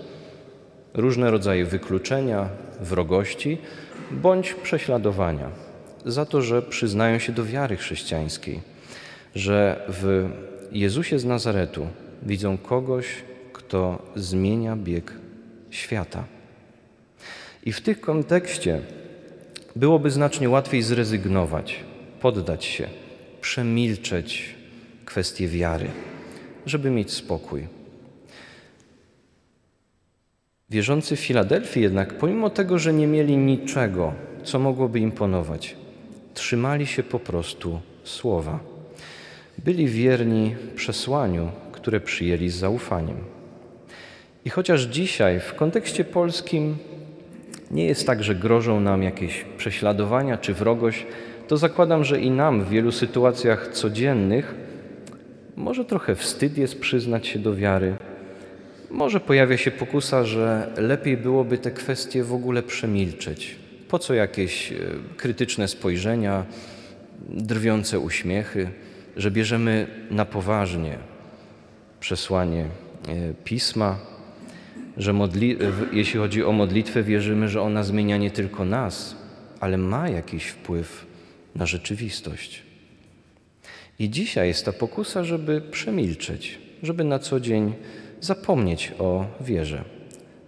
różne 0.94 1.30
rodzaje 1.30 1.64
wykluczenia, 1.64 2.48
wrogości 2.84 3.58
bądź 4.10 4.54
prześladowania 4.54 5.50
za 6.06 6.26
to, 6.26 6.42
że 6.42 6.62
przyznają 6.62 7.18
się 7.18 7.32
do 7.32 7.44
wiary 7.44 7.76
chrześcijańskiej, 7.76 8.60
że 9.34 9.86
w 9.88 10.28
Jezusie 10.72 11.18
z 11.18 11.24
Nazaretu 11.24 11.86
widzą 12.22 12.58
kogoś, 12.58 13.06
kto 13.52 14.02
zmienia 14.16 14.76
bieg 14.76 15.12
świata. 15.70 16.24
I 17.64 17.72
w 17.72 17.80
tym 17.80 17.94
kontekście 17.94 18.80
byłoby 19.76 20.10
znacznie 20.10 20.48
łatwiej 20.48 20.82
zrezygnować, 20.82 21.76
poddać 22.20 22.64
się, 22.64 22.88
przemilczeć 23.40 24.54
kwestie 25.04 25.48
wiary, 25.48 25.90
żeby 26.66 26.90
mieć 26.90 27.12
spokój. 27.12 27.66
Wierzący 30.74 31.16
w 31.16 31.20
Filadelfii 31.20 31.82
jednak, 31.82 32.14
pomimo 32.14 32.50
tego, 32.50 32.78
że 32.78 32.92
nie 32.92 33.06
mieli 33.06 33.36
niczego, 33.36 34.12
co 34.44 34.58
mogłoby 34.58 35.00
imponować, 35.00 35.76
trzymali 36.34 36.86
się 36.86 37.02
po 37.02 37.18
prostu 37.18 37.80
słowa. 38.04 38.58
Byli 39.58 39.86
wierni 39.88 40.54
przesłaniu, 40.76 41.48
które 41.72 42.00
przyjęli 42.00 42.48
z 42.48 42.54
zaufaniem. 42.54 43.16
I 44.44 44.50
chociaż 44.50 44.82
dzisiaj 44.82 45.40
w 45.40 45.54
kontekście 45.54 46.04
polskim 46.04 46.76
nie 47.70 47.86
jest 47.86 48.06
tak, 48.06 48.24
że 48.24 48.34
grożą 48.34 48.80
nam 48.80 49.02
jakieś 49.02 49.44
prześladowania 49.56 50.38
czy 50.38 50.54
wrogość, 50.54 51.06
to 51.48 51.56
zakładam, 51.56 52.04
że 52.04 52.20
i 52.20 52.30
nam 52.30 52.64
w 52.64 52.68
wielu 52.68 52.92
sytuacjach 52.92 53.68
codziennych 53.68 54.54
może 55.56 55.84
trochę 55.84 56.14
wstyd 56.14 56.58
jest 56.58 56.80
przyznać 56.80 57.26
się 57.26 57.38
do 57.38 57.54
wiary, 57.54 57.96
może 58.94 59.20
pojawia 59.20 59.56
się 59.56 59.70
pokusa, 59.70 60.24
że 60.24 60.72
lepiej 60.76 61.16
byłoby 61.16 61.58
te 61.58 61.70
kwestie 61.70 62.24
w 62.24 62.34
ogóle 62.34 62.62
przemilczeć. 62.62 63.56
Po 63.88 63.98
co 63.98 64.14
jakieś 64.14 64.72
e, 64.72 64.76
krytyczne 65.16 65.68
spojrzenia, 65.68 66.44
drwiące 67.28 67.98
uśmiechy, 67.98 68.70
że 69.16 69.30
bierzemy 69.30 69.86
na 70.10 70.24
poważnie 70.24 70.98
przesłanie 72.00 72.64
e, 72.64 73.34
pisma, 73.44 73.98
że 74.96 75.12
modli- 75.12 75.56
jeśli 75.92 76.20
chodzi 76.20 76.44
o 76.44 76.52
modlitwę, 76.52 77.02
wierzymy, 77.02 77.48
że 77.48 77.62
ona 77.62 77.82
zmienia 77.82 78.16
nie 78.16 78.30
tylko 78.30 78.64
nas, 78.64 79.16
ale 79.60 79.78
ma 79.78 80.08
jakiś 80.08 80.44
wpływ 80.44 81.06
na 81.54 81.66
rzeczywistość. 81.66 82.62
I 83.98 84.10
dzisiaj 84.10 84.48
jest 84.48 84.64
ta 84.64 84.72
pokusa, 84.72 85.24
żeby 85.24 85.60
przemilczeć, 85.60 86.58
żeby 86.82 87.04
na 87.04 87.18
co 87.18 87.40
dzień 87.40 87.74
zapomnieć 88.24 88.92
o 88.98 89.24
wierze, 89.40 89.84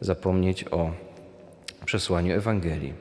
zapomnieć 0.00 0.64
o 0.70 0.90
przesłaniu 1.84 2.34
Ewangelii. 2.34 2.92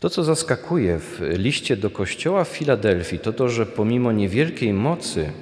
To, 0.00 0.10
co 0.10 0.24
zaskakuje 0.24 0.98
w 0.98 1.20
liście 1.20 1.76
do 1.76 1.90
kościoła 1.90 2.44
w 2.44 2.48
Filadelfii, 2.48 3.18
to 3.18 3.32
to, 3.32 3.48
że 3.48 3.66
pomimo 3.66 4.12
niewielkiej 4.12 4.72
mocy 4.72 5.32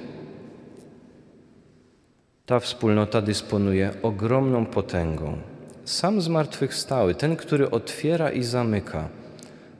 ta 2.45 2.59
wspólnota 2.59 3.21
dysponuje 3.21 3.91
ogromną 4.01 4.65
potęgą. 4.65 5.37
Sam 5.85 6.21
zmartwychwstały, 6.21 7.15
ten, 7.15 7.35
który 7.35 7.71
otwiera 7.71 8.31
i 8.31 8.43
zamyka, 8.43 9.09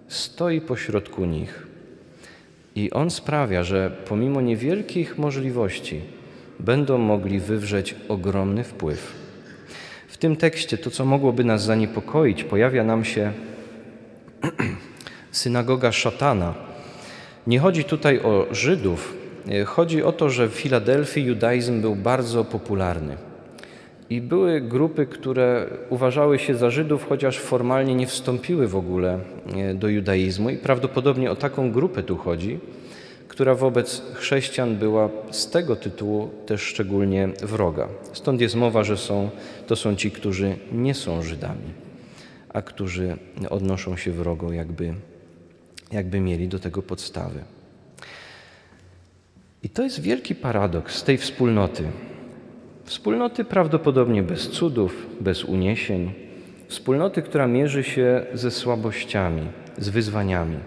stoi 0.08 0.62
pośrodku 0.62 1.26
nich. 1.26 1.68
I 2.76 2.92
on 2.92 3.10
sprawia, 3.12 3.64
że 3.64 3.92
pomimo 4.06 4.42
niewielkich 4.42 5.18
możliwości, 5.18 6.02
będą 6.60 6.98
mogli 6.98 7.40
wywrzeć 7.40 7.96
ogromny 8.08 8.64
wpływ. 8.64 9.14
W 10.08 10.18
tym 10.18 10.36
tekście 10.36 10.78
to, 10.78 10.92
co 10.92 11.06
mogłoby 11.06 11.44
nas 11.44 11.64
zaniepokoić, 11.64 12.44
pojawia 12.44 12.84
nam 12.84 13.06
się 13.06 13.32
synagoga 15.32 15.92
szatana. 15.92 16.54
Nie 17.48 17.60
chodzi 17.60 17.84
tutaj 17.84 18.20
o 18.20 18.48
Żydów, 18.52 19.14
chodzi 19.66 20.04
o 20.04 20.12
to, 20.12 20.30
że 20.30 20.50
w 20.50 20.54
Filadelfii 20.54 21.26
judaizm 21.26 21.82
był 21.82 21.96
bardzo 21.96 22.46
popularny. 22.46 23.18
I 24.10 24.22
były 24.22 24.62
grupy, 24.62 25.06
które 25.06 25.66
uważały 25.90 26.40
się 26.40 26.56
za 26.56 26.70
Żydów, 26.70 27.06
chociaż 27.10 27.40
formalnie 27.40 27.96
nie 27.96 28.08
wstąpiły 28.08 28.68
w 28.68 28.76
ogóle 28.76 29.20
do 29.76 29.88
judaizmu, 29.88 30.50
i 30.50 30.58
prawdopodobnie 30.58 31.32
o 31.32 31.36
taką 31.36 31.72
grupę 31.72 32.04
tu 32.04 32.18
chodzi, 32.18 32.60
która 33.36 33.56
wobec 33.56 34.02
chrześcijan 34.14 34.76
była 34.76 35.10
z 35.32 35.50
tego 35.50 35.76
tytułu 35.76 36.30
też 36.46 36.62
szczególnie 36.62 37.28
wroga. 37.28 37.88
Stąd 38.14 38.42
jest 38.42 38.56
mowa, 38.56 38.84
że 38.84 38.98
są, 38.98 39.30
to 39.68 39.76
są 39.76 39.96
ci, 39.96 40.12
którzy 40.12 40.56
nie 40.72 40.94
są 40.94 41.22
Żydami, 41.22 41.74
a 42.50 42.62
którzy 42.62 43.18
odnoszą 43.50 43.98
się 43.98 44.12
wrogo, 44.12 44.54
jakby, 44.54 44.94
jakby 45.92 46.20
mieli 46.20 46.48
do 46.48 46.60
tego 46.60 46.82
podstawy. 46.82 47.40
I 49.64 49.70
to 49.70 49.84
jest 49.84 50.02
wielki 50.02 50.36
paradoks 50.36 51.04
tej 51.04 51.18
wspólnoty. 51.18 51.84
Wspólnoty 52.84 53.44
prawdopodobnie 53.44 54.24
bez 54.24 54.50
cudów, 54.50 55.08
bez 55.22 55.44
uniesień, 55.44 56.14
wspólnoty, 56.68 57.22
która 57.22 57.48
mierzy 57.48 57.84
się 57.84 58.26
ze 58.34 58.52
słabościami, 58.52 59.48
z 59.78 59.90
wyzwaniami, 59.90 60.58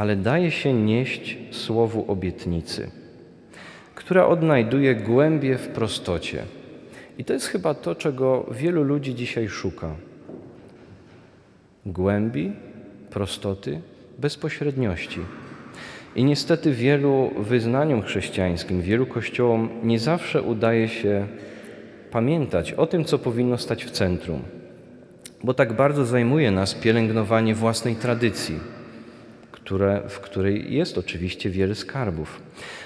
ale 0.00 0.16
daje 0.16 0.50
się 0.50 0.72
nieść 0.72 1.36
słowu 1.50 2.04
obietnicy, 2.08 2.90
która 3.94 4.26
odnajduje 4.26 4.94
głębie 4.94 5.58
w 5.58 5.68
prostocie. 5.68 6.42
I 7.18 7.24
to 7.24 7.32
jest 7.32 7.46
chyba 7.46 7.74
to, 7.74 7.94
czego 7.94 8.46
wielu 8.50 8.82
ludzi 8.82 9.14
dzisiaj 9.14 9.48
szuka. 9.48 9.94
Głębi, 11.86 12.52
prostoty, 13.10 13.80
bezpośredniości. 14.18 15.20
I 16.16 16.24
niestety 16.24 16.72
wielu 16.72 17.30
wyznaniom 17.38 18.02
chrześcijańskim, 18.02 18.82
wielu 18.82 19.06
kościołom 19.06 19.68
nie 19.82 19.98
zawsze 19.98 20.42
udaje 20.42 20.88
się 20.88 21.26
pamiętać 22.10 22.72
o 22.72 22.86
tym, 22.86 23.04
co 23.04 23.18
powinno 23.18 23.58
stać 23.58 23.84
w 23.84 23.90
centrum, 23.90 24.42
bo 25.44 25.54
tak 25.54 25.72
bardzo 25.72 26.04
zajmuje 26.04 26.50
nas 26.50 26.74
pielęgnowanie 26.74 27.54
własnej 27.54 27.96
tradycji, 27.96 28.79
które, 29.70 30.02
w 30.08 30.20
której 30.20 30.74
jest 30.74 30.98
oczywiście 30.98 31.50
wiele 31.50 31.74
skarbów. 31.74 32.42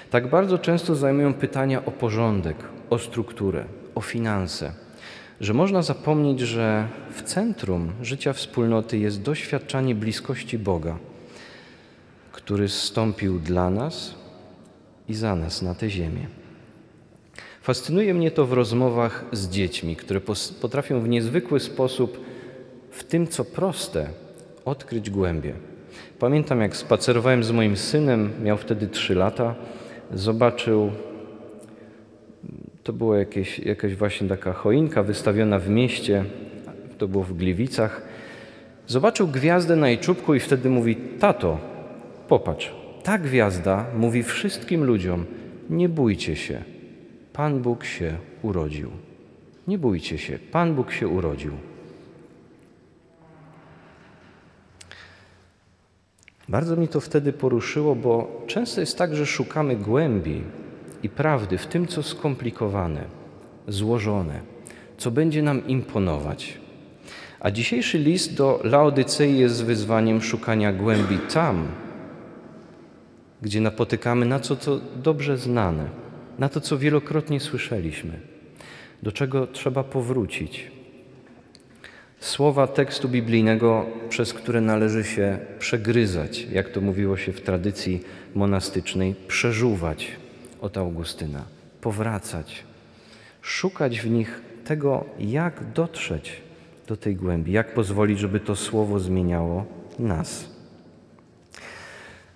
Tak 0.09 0.29
bardzo 0.29 0.57
często 0.57 0.95
zajmują 0.95 1.33
pytania 1.33 1.85
o 1.85 1.91
porządek, 1.91 2.57
o 2.89 2.99
strukturę, 2.99 3.65
o 3.95 4.01
finanse, 4.01 4.73
że 5.41 5.53
można 5.53 5.81
zapomnieć, 5.81 6.39
że 6.39 6.87
w 7.11 7.21
centrum 7.21 7.91
życia 8.01 8.33
wspólnoty 8.33 8.97
jest 8.97 9.21
doświadczanie 9.21 9.95
bliskości 9.95 10.57
Boga 10.57 10.97
który 12.31 12.69
zstąpił 12.69 13.39
dla 13.39 13.69
nas 13.69 14.15
i 15.07 15.13
za 15.13 15.35
nas 15.35 15.61
na 15.61 15.75
tę 15.75 15.89
ziemię. 15.89 16.27
Fascynuje 17.61 18.13
mnie 18.13 18.31
to 18.31 18.45
w 18.45 18.53
rozmowach 18.53 19.25
z 19.31 19.49
dziećmi, 19.49 19.95
które 19.95 20.21
potrafią 20.61 21.01
w 21.01 21.09
niezwykły 21.09 21.59
sposób 21.59 22.25
w 22.91 23.03
tym, 23.03 23.27
co 23.27 23.45
proste, 23.45 24.09
odkryć 24.65 25.09
głębie. 25.09 25.74
Pamiętam, 26.19 26.61
jak 26.61 26.75
spacerowałem 26.75 27.43
z 27.43 27.51
moim 27.51 27.77
synem, 27.77 28.29
miał 28.43 28.57
wtedy 28.57 28.87
trzy 28.87 29.15
lata, 29.15 29.55
zobaczył, 30.13 30.91
to 32.83 32.93
była 32.93 33.17
jakieś, 33.17 33.59
jakaś 33.59 33.95
właśnie 33.95 34.27
taka 34.27 34.53
choinka 34.53 35.03
wystawiona 35.03 35.59
w 35.59 35.69
mieście, 35.69 36.25
to 36.97 37.07
było 37.07 37.23
w 37.23 37.33
Gliwicach. 37.33 38.01
Zobaczył 38.87 39.27
gwiazdę 39.27 39.75
na 39.75 39.89
jej 39.89 39.97
czubku 39.97 40.35
i 40.35 40.39
wtedy 40.39 40.69
mówi: 40.69 40.95
Tato, 40.95 41.59
Popatrz, 42.27 42.73
ta 43.03 43.17
gwiazda 43.17 43.85
mówi 43.97 44.23
wszystkim 44.23 44.83
ludziom: 44.83 45.25
nie 45.69 45.89
bójcie 45.89 46.35
się, 46.35 46.63
Pan 47.33 47.61
Bóg 47.61 47.85
się 47.85 48.17
urodził. 48.41 48.89
Nie 49.67 49.77
bójcie 49.77 50.17
się, 50.17 50.39
Pan 50.51 50.75
Bóg 50.75 50.91
się 50.91 51.07
urodził. 51.07 51.51
Bardzo 56.49 56.75
mi 56.75 56.87
to 56.87 57.01
wtedy 57.01 57.33
poruszyło, 57.33 57.95
bo 57.95 58.41
często 58.47 58.81
jest 58.81 58.97
tak, 58.97 59.15
że 59.15 59.25
szukamy 59.25 59.75
głębi 59.75 60.41
i 61.03 61.09
prawdy 61.09 61.57
w 61.57 61.67
tym, 61.67 61.87
co 61.87 62.03
skomplikowane, 62.03 63.03
złożone, 63.67 64.39
co 64.97 65.11
będzie 65.11 65.43
nam 65.43 65.67
imponować. 65.67 66.59
A 67.39 67.51
dzisiejszy 67.51 67.97
list 67.97 68.35
do 68.35 68.59
Laodycei 68.63 69.37
jest 69.37 69.65
wyzwaniem 69.65 70.21
szukania 70.21 70.73
głębi 70.73 71.17
tam, 71.33 71.67
gdzie 73.41 73.61
napotykamy 73.61 74.25
na 74.25 74.39
co 74.39 74.55
to 74.55 74.79
dobrze 74.95 75.37
znane, 75.37 75.89
na 76.39 76.49
to, 76.49 76.61
co 76.61 76.77
wielokrotnie 76.77 77.39
słyszeliśmy, 77.39 78.19
do 79.03 79.11
czego 79.11 79.47
trzeba 79.47 79.83
powrócić. 79.83 80.74
Słowa 82.25 82.67
tekstu 82.67 83.09
biblijnego, 83.09 83.85
przez 84.09 84.33
które 84.33 84.61
należy 84.61 85.03
się 85.03 85.37
przegryzać, 85.59 86.47
jak 86.51 86.69
to 86.69 86.81
mówiło 86.81 87.17
się 87.17 87.33
w 87.33 87.41
tradycji 87.41 88.03
monastycznej, 88.35 89.15
przeżuwać 89.27 90.07
od 90.61 90.77
Augustyna, 90.77 91.43
powracać, 91.81 92.63
szukać 93.41 94.01
w 94.01 94.09
nich 94.09 94.41
tego, 94.63 95.05
jak 95.19 95.71
dotrzeć 95.71 96.41
do 96.87 96.97
tej 96.97 97.15
głębi, 97.15 97.51
jak 97.51 97.73
pozwolić, 97.73 98.19
żeby 98.19 98.39
to 98.39 98.55
słowo 98.55 98.99
zmieniało 98.99 99.65
nas. 99.99 100.49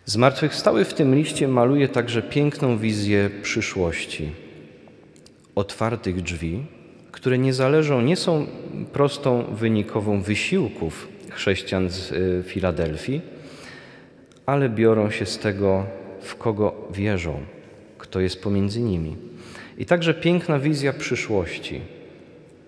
Zmartwychwstały 0.05 0.85
w 0.85 0.93
tym 0.93 1.15
liście 1.15 1.47
maluje 1.47 1.87
także 1.87 2.21
piękną 2.21 2.77
wizję 2.77 3.29
przyszłości, 3.41 4.31
otwartych 5.55 6.21
drzwi, 6.21 6.78
które 7.11 7.37
nie 7.37 7.53
zależą, 7.53 8.01
nie 8.01 8.15
są 8.15 8.47
prostą 8.93 9.43
wynikową 9.55 10.21
wysiłków 10.21 11.07
chrześcijan 11.29 11.89
z 11.89 12.11
y, 12.11 12.43
Filadelfii, 12.47 13.21
ale 14.45 14.69
biorą 14.69 15.09
się 15.11 15.25
z 15.25 15.37
tego, 15.37 15.85
w 16.21 16.35
kogo 16.35 16.87
wierzą, 16.91 17.39
kto 17.97 18.19
jest 18.19 18.43
pomiędzy 18.43 18.81
nimi. 18.81 19.15
I 19.77 19.85
także 19.85 20.13
piękna 20.13 20.59
wizja 20.59 20.93
przyszłości, 20.93 21.81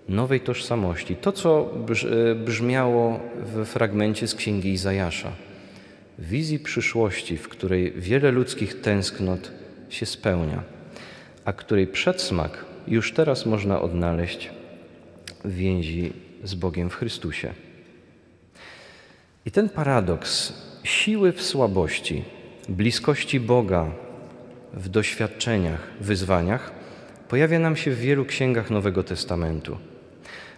nowej 0.08 0.40
tożsamości, 0.40 1.16
to 1.16 1.32
co 1.32 1.70
y, 2.32 2.34
brzmiało 2.34 3.20
w 3.54 3.66
fragmencie 3.66 4.28
z 4.28 4.34
księgi 4.34 4.72
Izajasza 4.72 5.32
wizji 6.18 6.58
przyszłości, 6.58 7.36
w 7.36 7.48
której 7.48 7.92
wiele 7.96 8.30
ludzkich 8.30 8.80
tęsknot 8.80 9.50
się 9.90 10.06
spełnia, 10.06 10.62
a 11.44 11.52
której 11.52 11.86
przedsmak 11.86 12.64
już 12.88 13.12
teraz 13.12 13.46
można 13.46 13.80
odnaleźć 13.80 14.50
w 15.44 15.54
więzi 15.54 16.12
z 16.44 16.54
Bogiem 16.54 16.90
w 16.90 16.94
Chrystusie. 16.94 17.52
I 19.46 19.50
ten 19.50 19.68
paradoks 19.68 20.52
siły 20.84 21.32
w 21.32 21.42
słabości, 21.42 22.24
bliskości 22.68 23.40
Boga 23.40 23.90
w 24.74 24.88
doświadczeniach, 24.88 25.90
wyzwaniach 26.00 26.72
pojawia 27.28 27.58
nam 27.58 27.76
się 27.76 27.90
w 27.90 27.98
wielu 27.98 28.24
księgach 28.24 28.70
Nowego 28.70 29.02
Testamentu. 29.02 29.76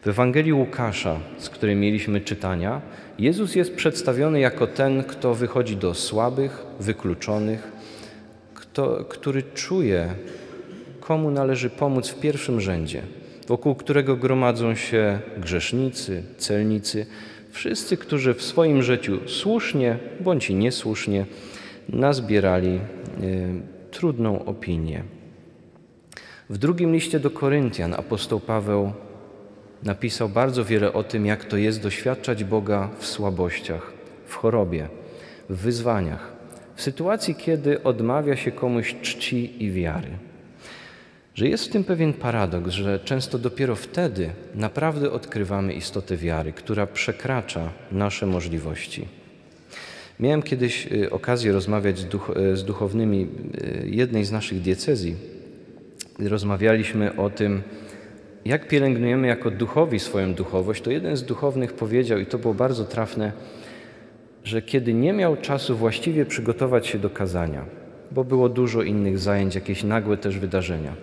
W 0.05 0.09
Ewangelii 0.09 0.53
Łukasza, 0.53 1.21
z 1.39 1.49
której 1.49 1.77
mieliśmy 1.77 2.21
czytania, 2.21 2.81
Jezus 3.19 3.55
jest 3.55 3.75
przedstawiony 3.75 4.41
jako 4.41 4.67
ten, 4.67 5.05
kto 5.05 5.35
wychodzi 5.35 5.77
do 5.77 5.95
słabych, 5.95 6.67
wykluczonych, 6.81 7.73
kto, 8.55 9.05
który 9.05 9.43
czuje, 9.43 10.15
komu 11.05 11.31
należy 11.31 11.71
pomóc 11.71 12.09
w 12.09 12.21
pierwszym 12.21 12.61
rzędzie, 12.61 13.03
wokół 13.49 13.75
którego 13.75 14.17
gromadzą 14.17 14.75
się 14.75 15.19
grzesznicy, 15.39 16.23
celnicy, 16.39 17.07
wszyscy, 17.51 17.97
którzy 17.97 18.35
w 18.35 18.43
swoim 18.43 18.83
życiu 18.83 19.19
słusznie 19.27 19.99
bądź 20.21 20.51
niesłusznie 20.51 21.27
nazbierali 21.89 22.81
y, 23.23 23.61
trudną 23.91 24.45
opinię. 24.45 25.03
W 26.51 26.59
drugim 26.59 26.93
liście 26.93 27.21
do 27.21 27.31
Koryntian 27.31 27.95
apostoł 27.95 28.41
Paweł 28.41 28.93
napisał 29.83 30.29
bardzo 30.29 30.65
wiele 30.65 30.93
o 30.93 31.03
tym, 31.03 31.27
jak 31.27 31.45
to 31.45 31.57
jest 31.57 31.83
doświadczać 31.83 32.45
Boga 32.45 32.91
w 32.99 33.07
słabościach, 33.07 33.93
w 34.27 34.35
chorobie, 34.35 34.89
w 35.51 35.57
wyzwaniach, 35.57 36.33
w 36.75 36.83
sytuacji, 36.83 37.35
kiedy 37.35 37.83
odmawia 37.83 38.37
się 38.37 38.53
komuś 38.53 38.97
czci 39.03 39.65
i 39.65 39.73
wiary. 39.73 40.09
Że 41.35 41.49
jest 41.49 41.65
w 41.65 41.69
tym 41.69 41.85
pewien 41.85 42.13
paradoks, 42.13 42.71
że 42.71 43.01
często 43.01 43.39
dopiero 43.39 43.77
wtedy 43.77 44.31
naprawdę 44.55 45.11
odkrywamy 45.11 45.73
istotę 45.73 46.17
wiary, 46.17 46.53
która 46.53 46.87
przekracza 46.87 47.73
nasze 47.93 48.27
możliwości. 48.27 49.09
Miałem 50.21 50.43
kiedyś 50.43 50.93
y, 50.93 51.11
okazję 51.11 51.53
rozmawiać 51.53 51.99
z, 51.99 52.05
duch, 52.05 52.31
y, 52.53 52.57
z 52.57 52.65
duchownymi 52.65 53.29
y, 53.85 53.89
jednej 53.89 54.25
z 54.25 54.33
naszych 54.33 54.61
diecezji. 54.61 55.17
Rozmawialiśmy 56.19 57.17
o 57.17 57.31
tym, 57.31 57.63
jak 58.45 58.69
pielęgnujemy 58.69 59.27
jako 59.27 59.51
duchowi 59.51 59.99
swoją 59.99 60.35
duchowość, 60.35 60.83
to 60.83 60.91
jeden 60.91 61.17
z 61.17 61.23
duchownych 61.23 61.73
powiedział, 61.73 62.19
i 62.19 62.27
to 62.27 62.39
było 62.39 62.55
bardzo 62.55 62.85
trafne, 62.85 63.33
że 64.45 64.63
kiedy 64.63 64.95
nie 64.95 65.13
miał 65.13 65.37
czasu 65.37 65.77
właściwie 65.77 66.27
przygotować 66.27 66.87
się 66.87 66.99
do 66.99 67.11
kazania, 67.11 67.65
bo 68.11 68.25
było 68.25 68.49
dużo 68.49 68.83
innych 68.83 69.19
zajęć, 69.19 69.55
jakieś 69.55 69.85
nagłe 69.85 70.17
też 70.17 70.39
wydarzenia, 70.39 70.95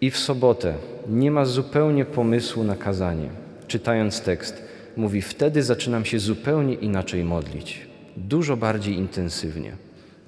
i 0.00 0.10
w 0.10 0.18
sobotę 0.18 0.74
nie 1.08 1.30
ma 1.30 1.44
zupełnie 1.44 2.04
pomysłu 2.04 2.64
na 2.64 2.76
kazanie, 2.76 3.28
czytając 3.68 4.20
tekst, 4.20 4.62
mówi: 4.96 5.22
Wtedy 5.22 5.62
zaczynam 5.62 6.04
się 6.04 6.18
zupełnie 6.18 6.74
inaczej 6.74 7.24
modlić, 7.24 7.86
dużo 8.16 8.56
bardziej 8.56 8.94
intensywnie, 8.94 9.72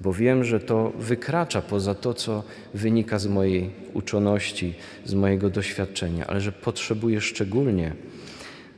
bo 0.01 0.13
wiem, 0.13 0.43
że 0.43 0.59
to 0.59 0.91
wykracza 0.99 1.61
poza 1.61 1.95
to, 1.95 2.13
co 2.13 2.43
wynika 2.73 3.19
z 3.19 3.27
mojej 3.27 3.69
uczoności, 3.93 4.73
z 5.05 5.13
mojego 5.13 5.49
doświadczenia, 5.49 6.27
ale 6.27 6.41
że 6.41 6.51
potrzebuję 6.51 7.21
szczególnie 7.21 7.93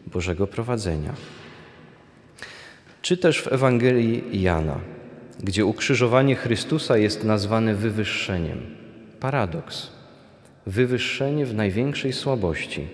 Bożego 0.08 0.48
prowadzenia. 0.48 1.14
Czy 3.02 3.18
też 3.18 3.42
w 3.42 3.54
Ewangelii 3.54 4.42
Jana, 4.42 4.80
gdzie 5.44 5.66
ukrzyżowanie 5.66 6.36
Chrystusa 6.36 6.98
jest 6.98 7.24
nazwane 7.24 7.76
wywyższeniem. 7.76 8.60
Paradoks. 9.20 10.03
Wywyższenie 10.66 11.46
w 11.46 11.54
największej 11.54 12.14
słabości. 12.14 12.88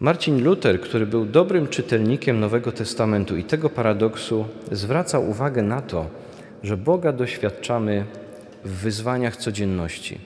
Marcin 0.00 0.44
Luther, 0.44 0.80
który 0.80 1.06
był 1.06 1.26
dobrym 1.26 1.68
czytelnikiem 1.68 2.40
Nowego 2.40 2.72
Testamentu 2.72 3.36
i 3.36 3.44
tego 3.44 3.70
paradoksu, 3.70 4.44
zwraca 4.72 5.18
uwagę 5.18 5.62
na 5.62 5.82
to, 5.82 6.06
że 6.62 6.76
Boga 6.76 7.12
doświadczamy 7.12 8.04
w 8.64 8.70
wyzwaniach 8.70 9.36
codzienności. 9.36 10.18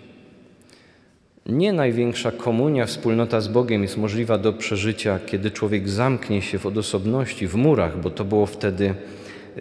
Nie 1.46 1.72
największa 1.72 2.30
komunia, 2.30 2.86
wspólnota 2.86 3.40
z 3.40 3.48
Bogiem 3.48 3.82
jest 3.82 3.96
możliwa 3.96 4.38
do 4.38 4.52
przeżycia, 4.52 5.18
kiedy 5.26 5.50
człowiek 5.50 5.88
zamknie 5.88 6.42
się 6.42 6.58
w 6.58 6.66
odosobności, 6.66 7.48
w 7.48 7.54
murach, 7.54 8.00
bo 8.00 8.10
to 8.10 8.24
było 8.24 8.46
wtedy 8.46 8.94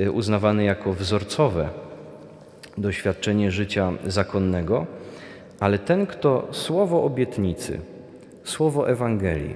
y, 0.02 0.12
uznawane 0.12 0.64
jako 0.64 0.94
wzorcowe 0.94 1.70
doświadczenie 2.78 3.52
życia 3.52 3.94
zakonnego, 4.06 4.86
ale 5.60 5.80
ten, 5.80 6.06
kto 6.06 6.48
słowo 6.52 7.04
obietnicy, 7.04 7.80
słowo 8.44 8.90
Ewangelii 8.90 9.56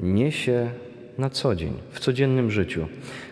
niesie 0.00 0.70
na 1.18 1.30
co 1.30 1.54
dzień, 1.54 1.72
w 1.90 2.00
codziennym 2.00 2.50
życiu, 2.50 2.86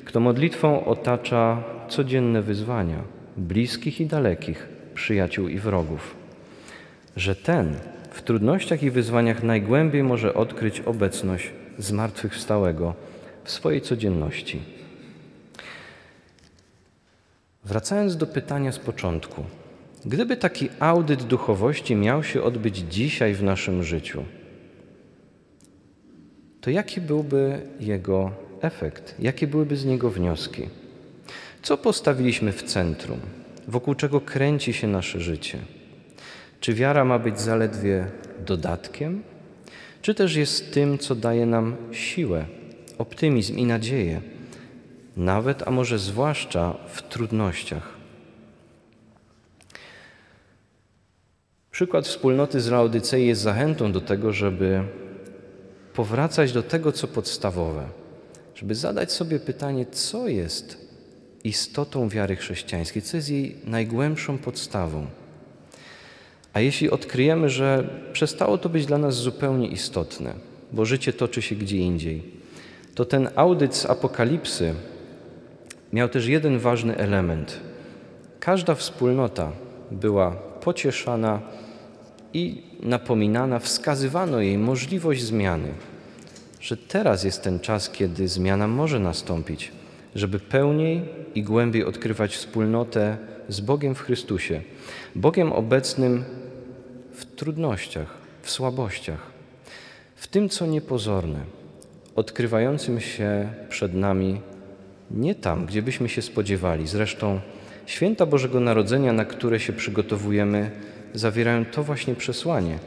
kto 0.05 0.21
modlitwą 0.21 0.85
otacza 0.85 1.63
codzienne 1.89 2.43
wyzwania, 2.43 3.03
bliskich 3.37 4.01
i 4.01 4.07
dalekich, 4.07 4.69
przyjaciół 4.95 5.49
i 5.49 5.59
wrogów, 5.59 6.17
że 7.17 7.37
ten 7.37 7.75
w 8.11 8.23
trudnościach 8.23 8.83
i 8.83 8.91
wyzwaniach 8.91 9.43
najgłębiej 9.43 10.03
może 10.03 10.35
odkryć 10.35 10.81
obecność 10.81 11.51
zmartwychwstałego 11.79 12.95
w 13.45 13.51
swojej 13.51 13.81
codzienności. 13.81 14.63
Wracając 17.65 18.17
do 18.17 18.27
pytania 18.27 18.73
z 18.73 18.79
początku, 18.79 19.45
gdyby 20.07 20.37
taki 20.37 20.69
audyt 20.81 21.23
duchowości 21.23 21.97
miał 21.97 22.23
się 22.23 22.43
odbyć 22.43 22.77
dzisiaj 22.77 23.35
w 23.35 23.43
naszym 23.43 23.83
życiu, 23.83 24.25
to 26.61 26.71
jaki 26.71 27.01
byłby 27.01 27.61
jego 27.81 28.31
efekt? 28.61 29.15
Jakie 29.19 29.47
byłyby 29.47 29.77
z 29.77 29.85
niego 29.85 30.11
wnioski? 30.11 30.69
Co 31.63 31.77
postawiliśmy 31.77 32.53
w 32.53 32.63
centrum? 32.63 33.21
Wokół 33.69 33.95
czego 33.95 34.21
kręci 34.21 34.73
się 34.73 34.87
nasze 34.87 35.21
życie? 35.21 35.59
Czy 36.61 36.75
wiara 36.75 37.05
ma 37.05 37.19
być 37.19 37.41
zaledwie 37.41 38.07
dodatkiem, 38.47 39.23
czy 40.03 40.15
też 40.15 40.37
jest 40.37 40.73
tym, 40.75 40.99
co 40.99 41.15
daje 41.15 41.47
nam 41.47 41.77
siłę, 41.93 42.45
optymizm 42.99 43.57
i 43.57 43.65
nadzieję, 43.65 44.21
nawet, 45.17 45.69
a 45.69 45.71
może 45.71 45.99
zwłaszcza 45.99 46.75
w 46.89 47.03
trudnościach? 47.03 47.96
Przykład 51.77 52.07
wspólnoty 52.07 52.61
z 52.61 52.71
Laodycei 52.71 53.27
jest 53.27 53.41
zachętą 53.41 53.93
do 53.93 54.01
tego, 54.01 54.33
żeby 54.33 54.83
powracać 55.95 56.53
do 56.53 56.63
tego, 56.63 56.93
co 56.93 57.09
podstawowe, 57.09 57.85
żeby 58.55 58.75
zadać 58.75 59.13
sobie 59.13 59.39
pytanie, 59.41 59.87
co 59.87 60.29
jest 60.29 60.89
istotą 61.45 62.09
wiary 62.09 62.37
chrześcijańskiej, 62.37 63.03
co 63.03 63.17
jest 63.17 63.31
jej 63.31 63.57
najgłębszą 63.65 64.39
podstawą. 64.39 65.07
A 66.53 66.61
jeśli 66.61 66.91
odkryjemy, 66.91 67.49
że 67.49 67.89
przestało 68.13 68.59
to 68.59 68.69
być 68.69 68.87
dla 68.87 68.99
nas 68.99 69.15
zupełnie 69.15 69.69
istotne, 69.69 70.35
bo 70.73 70.85
życie 70.85 71.13
toczy 71.13 71.43
się 71.43 71.55
gdzie 71.55 71.77
indziej, 71.77 72.23
to 72.95 73.05
ten 73.05 73.29
audyt 73.35 73.75
z 73.75 73.87
Apokalipsy 73.87 74.75
miał 75.93 76.09
też 76.09 76.27
jeden 76.27 76.59
ważny 76.59 76.97
element. 76.97 77.61
Każda 78.41 78.75
wspólnota 78.75 79.53
była 79.91 80.31
pocieszana 80.61 81.66
i 82.35 82.63
napominana, 82.83 83.59
wskazywano 83.59 84.41
jej 84.41 84.59
możliwość 84.59 85.23
zmiany, 85.23 85.69
że 86.61 86.77
teraz 86.77 87.25
jest 87.25 87.43
ten 87.43 87.61
czas, 87.61 87.91
kiedy 87.91 88.29
zmiana 88.29 88.69
może 88.69 88.99
nastąpić, 88.99 89.73
żeby 90.15 90.41
pełniej 90.41 91.03
i 91.35 91.43
głębiej 91.43 91.85
odkrywać 91.85 92.37
wspólnotę 92.37 93.17
z 93.49 93.61
Bogiem 93.61 93.95
w 93.95 94.01
Chrystusie, 94.01 94.61
Bogiem 95.15 95.53
obecnym 95.53 96.25
w 97.13 97.25
trudnościach, 97.25 98.15
w 98.43 98.51
słabościach, 98.51 99.21
w 100.17 100.27
tym, 100.27 100.49
co 100.49 100.67
niepozorne, 100.67 101.41
odkrywającym 102.17 103.01
się 103.01 103.49
przed 103.69 103.95
nami 103.95 104.41
nie 105.11 105.35
tam, 105.35 105.67
gdzie 105.67 105.83
byśmy 105.83 106.09
się 106.09 106.23
spodziewali. 106.23 106.87
Zresztą 106.87 107.41
święta 107.87 108.27
Bożego 108.27 108.61
Narodzenia, 108.61 109.13
na 109.13 109.25
które 109.25 109.61
się 109.61 109.73
przygotowujemy, 109.73 110.71
zawierają 111.15 111.65
to 111.65 111.83
właśnie 111.83 112.15
przesłanie. 112.15 112.79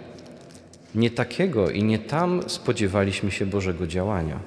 Nie 0.96 1.12
takiego 1.12 1.70
i 1.70 1.84
nie 1.84 2.00
tam 2.00 2.50
spodziewaliśmy 2.50 3.32
się 3.32 3.46
Bożego 3.46 3.88
działania. 3.88 4.40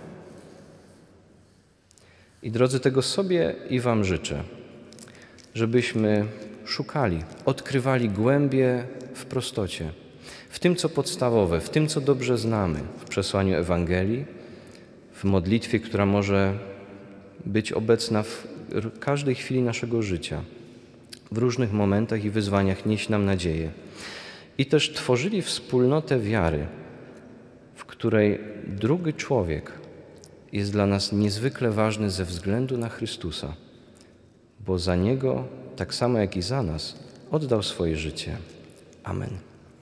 I 2.42 2.50
drodzy, 2.50 2.80
tego 2.80 3.02
sobie 3.02 3.54
i 3.70 3.80
Wam 3.80 4.04
życzę, 4.04 4.42
żebyśmy 5.54 6.26
szukali, 6.64 7.18
odkrywali 7.44 8.08
głębie 8.08 8.84
w 9.14 9.24
prostocie, 9.24 9.90
w 10.50 10.58
tym, 10.58 10.76
co 10.76 10.88
podstawowe, 10.88 11.60
w 11.60 11.70
tym, 11.70 11.88
co 11.88 12.00
dobrze 12.00 12.38
znamy, 12.38 12.80
w 12.98 13.04
przesłaniu 13.04 13.56
Ewangelii, 13.56 14.24
w 15.12 15.24
modlitwie, 15.24 15.80
która 15.80 16.06
może 16.06 16.58
być 17.46 17.72
obecna 17.72 18.22
w 18.22 18.46
każdej 19.00 19.34
chwili 19.34 19.62
naszego 19.62 20.02
życia, 20.02 20.42
w 21.32 21.38
różnych 21.38 21.72
momentach 21.72 22.24
i 22.24 22.30
wyzwaniach 22.30 22.86
nieść 22.86 23.08
nam 23.08 23.24
nadzieję. 23.24 23.70
I 24.58 24.66
też 24.66 24.92
tworzyli 24.92 25.42
wspólnotę 25.42 26.20
wiary, 26.20 26.66
w 27.74 27.84
której 27.84 28.40
drugi 28.66 29.14
człowiek 29.14 29.72
jest 30.52 30.72
dla 30.72 30.86
nas 30.86 31.12
niezwykle 31.12 31.70
ważny 31.70 32.10
ze 32.10 32.24
względu 32.24 32.78
na 32.78 32.88
Chrystusa, 32.88 33.54
bo 34.60 34.78
za 34.78 34.96
Niego, 34.96 35.44
tak 35.76 35.94
samo 35.94 36.18
jak 36.18 36.36
i 36.36 36.42
za 36.42 36.62
nas, 36.62 36.98
oddał 37.30 37.62
swoje 37.62 37.96
życie. 37.96 38.36
Amen. 39.04 39.51